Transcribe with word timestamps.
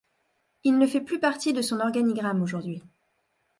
Il 0.63 0.79
ne 0.79 0.87
fait 0.87 0.99
plus 1.01 1.19
partie 1.19 1.53
de 1.53 1.61
son 1.61 1.79
organigramme 1.79 2.41
aujourd'hui. 2.41 2.81